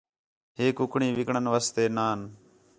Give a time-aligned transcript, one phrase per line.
[0.57, 2.19] ہے کُکڑیں وِکݨ واسطے نان